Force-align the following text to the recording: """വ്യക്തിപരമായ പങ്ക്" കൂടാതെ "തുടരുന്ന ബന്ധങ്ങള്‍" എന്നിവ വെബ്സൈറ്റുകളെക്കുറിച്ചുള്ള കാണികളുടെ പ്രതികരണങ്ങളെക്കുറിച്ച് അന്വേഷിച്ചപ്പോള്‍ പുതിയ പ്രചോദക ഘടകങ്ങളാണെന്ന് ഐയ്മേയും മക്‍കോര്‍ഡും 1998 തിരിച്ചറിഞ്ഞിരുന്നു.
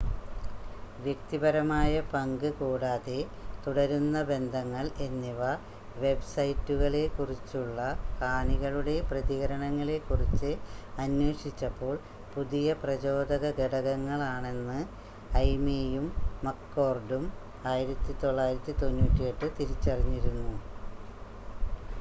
"""വ്യക്തിപരമായ 0.99 1.89
പങ്ക്" 2.13 2.47
കൂടാതെ 2.59 3.17
"തുടരുന്ന 3.65 4.21
ബന്ധങ്ങള്‍" 4.29 4.85
എന്നിവ 5.05 5.41
വെബ്സൈറ്റുകളെക്കുറിച്ചുള്ള 5.97 7.77
കാണികളുടെ 8.21 8.95
പ്രതികരണങ്ങളെക്കുറിച്ച് 9.09 10.51
അന്വേഷിച്ചപ്പോള്‍ 10.97 11.95
പുതിയ 12.33 12.73
പ്രചോദക 12.81 13.43
ഘടകങ്ങളാണെന്ന് 13.59 14.79
ഐയ്മേയും 15.39 16.07
മക്‍കോര്‍ഡും 16.43 17.25
1998 17.69 19.55
തിരിച്ചറിഞ്ഞിരുന്നു. 19.59 20.55